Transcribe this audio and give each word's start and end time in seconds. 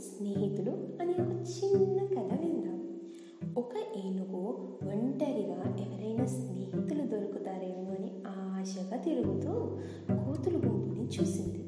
స్నేహితులు 0.00 0.70
అనే 1.00 1.12
ఒక 1.12 1.32
చిన్న 1.56 2.04
కథ 2.06 2.40
విందాం 2.40 2.98
ఒక 3.58 3.74
ఏనుగు 3.96 4.40
ఒంటరిగా 4.88 5.76
ఎవరైనా 5.80 6.26
స్నేహితులు 6.26 7.06
దొరుకుతారేమో 7.06 7.90
అని 7.90 8.10
ఆశగా 8.26 8.96
తిరుగుతూ 8.96 9.52
కోతులు 10.24 10.58
గుంపుని 10.58 11.08
చూసింది 11.08 11.64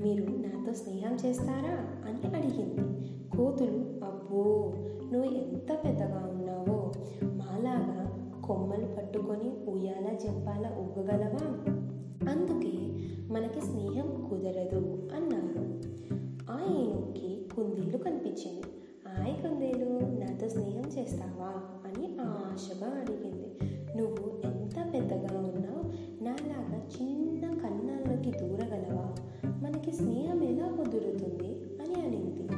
మీరు 0.00 0.24
నాతో 0.24 0.74
స్నేహం 0.74 1.14
చేస్తారా? 1.26 1.76
అని 2.08 2.36
అడిగింది 2.36 2.84
కోతులు 3.36 3.78
అబ్బో 4.04 4.72
నువ్వు 5.12 5.30
ఎంత 5.30 5.78
పెద్దగా 5.84 6.28
ఉన్నావో. 6.30 6.92
మాలాగా 7.24 7.96
కొమ్మలు 8.44 8.86
పట్టుకొని 8.86 9.70
ఉయ్యాల 9.70 10.16
జంపాల 10.16 10.66
ఊగగలవా? 10.78 11.67
కుందేలు 17.58 17.98
కనిపించింది. 17.98 18.62
ఆయ్ 19.18 19.42
కుందేలు 19.42 19.88
నాతో 20.20 20.48
స్నేహం 20.48 20.88
చేస్తావా? 20.88 21.52
అని 21.86 22.18
ఆశగా 22.20 22.90
అడిగింది. 22.90 23.58
నువ్వు 23.96 24.40
ఎంత 24.44 24.92
పెద్దగా 24.94 25.40
ఉన్నావు 25.40 25.84
నాలాగా 26.24 26.88
చిన్న 27.02 27.46
కన్నాల్లోకి 27.46 28.38
దూరగలవా? 28.38 29.14
మనకి 29.62 29.92
స్నేహం 29.92 30.42
ఎలా 30.42 30.68
కుదురుతుంది? 30.68 31.48
అని 31.54 31.94
అడిగింది. 31.94 32.48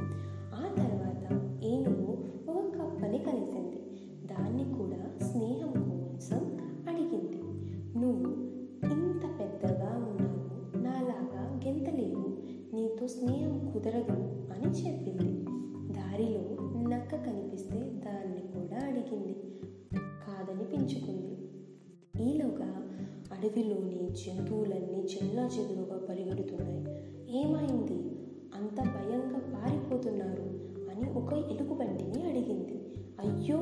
ఆ 0.54 0.74
తర్వాత 0.76 1.50
ఏనుగు 1.64 2.24
ఒక 2.50 2.66
కప్పని 2.66 3.18
కలిసింది. 3.18 3.82
దాన్ని 4.26 4.74
కూడా 4.74 5.26
స్నేహం 5.26 5.72
కోసం 5.72 6.58
అడిగింది. 6.88 7.42
నువ్వు 7.98 8.32
ఇంత 8.92 9.38
పెద్దగా 9.40 9.88
ఉన్నావు 9.88 10.78
నాలాగా 10.78 11.60
గెంతలేవు. 11.66 12.36
నీతో 12.74 13.06
స్నేహం 13.06 13.70
కుదరదు. 13.72 14.29
నక్క 17.10 17.26
కనిపిస్తే 17.26 17.78
దాన్ని 17.78 18.40
కూడా 18.40 18.86
అడిగింది. 18.86 19.34
కాదని 19.96 20.64
పెంచుకుంది. 20.64 21.32
ఈలోగా 22.22 22.68
అడవిలోని 23.32 24.08
జంతువులన్నీ 24.10 25.00
చెల్లా 25.00 25.42
చెదురుగా 25.46 26.06
పరిగెడుతున్నాయి. 26.08 26.84
ఏమైంది? 27.40 27.98
అంత 28.54 28.80
భయంగా 28.80 29.40
పారిపోతున్నారు 29.54 30.46
అని 30.90 31.10
ఒక 31.10 31.32
ఎలుగుబంటిని 31.32 32.22
అడిగింది. 32.22 32.78
అయ్యో 33.20 33.56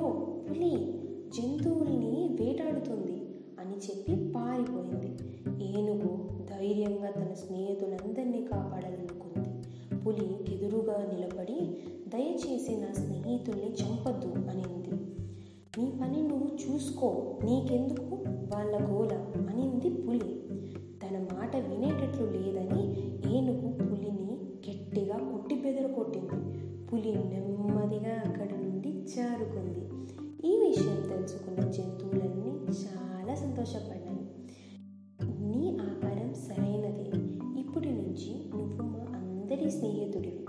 పులి! 0.50 1.02
జంతువుల్ని 1.36 2.36
వేటాడుతుంది 2.40 3.20
అని 3.60 3.76
చెప్పి 3.76 4.32
పారిపోయింది. 4.32 5.10
ఏనుగు 5.64 6.12
ధైర్యంగా 6.44 7.10
తన 7.10 7.34
స్నేహితులందరినీ 7.34 8.46
కాపాడాలనుకుంది. 8.52 9.48
పులి 9.96 10.54
ఎదురుగా 10.54 11.06
నిలబడి 11.12 11.60
దయచేసి 12.08 12.76
నా 12.76 12.92
స్నేహితుల్ని 13.38 13.72
చంపద్దు 13.72 14.26
అనింది 14.50 14.90
నీ 15.78 15.98
పని 16.02 16.22
నువ్వు 16.22 16.48
చూసుకో 16.54 17.38
నీకెందుకు? 17.44 18.14
వాళ్ళ 18.54 18.90
గోల 18.90 19.12
అనింది 19.48 19.90
పులి. 19.90 20.42
తన 21.02 21.18
మాట 21.18 21.56
వినేటట్లు 21.56 22.26
లేదని 22.26 22.82
ఏనుగు 23.36 23.72
పులిని 23.72 24.38
గట్టిగా 24.70 25.18
కొట్టి 25.18 25.54
బెదరు 25.54 25.92
కొట్టింది. 25.92 26.58
పులి 26.86 27.12
నెమ్మదిగా 27.14 28.14
అక్కడి 28.26 28.62
నుండి 28.62 29.04
జారుకుంది. 29.16 29.80
ఈ 30.48 30.66
విషయం 30.68 31.08
తెలుసుకున్న 31.08 31.70
జంతువులన్నీ 31.70 32.52
చాలా 32.84 33.34
సంతోషపడ్డాయి. 33.34 34.28
నీ 35.40 35.78
ఆహారం 35.80 36.34
సరైనదే. 36.34 37.10
ఇప్పటి 37.60 37.88
నుంచి 37.88 38.34
నువ్వు 38.54 38.82
మా 38.82 39.18
అందరి 39.18 39.70
స్నేహితుడివి. 39.70 40.46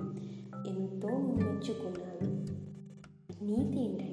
ఎంతో 0.67 1.09
మెచ్చుకున్నాను 1.17 2.58
నీతి 3.47 3.77
ఏంటంటే 3.79 4.08